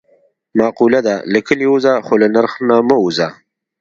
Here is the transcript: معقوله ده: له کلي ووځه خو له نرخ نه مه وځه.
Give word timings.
معقوله 0.59 0.99
ده: 1.07 1.15
له 1.31 1.39
کلي 1.47 1.65
ووځه 1.67 1.93
خو 2.05 2.13
له 2.21 2.27
نرخ 2.35 2.53
نه 2.67 2.75
مه 2.87 2.95
وځه. 3.05 3.27